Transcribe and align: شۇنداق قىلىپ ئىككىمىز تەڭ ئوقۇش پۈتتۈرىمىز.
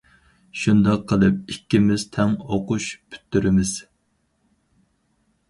شۇنداق 0.61 1.03
قىلىپ 1.11 1.51
ئىككىمىز 1.55 2.05
تەڭ 2.15 2.33
ئوقۇش 2.57 2.89
پۈتتۈرىمىز. 3.13 3.77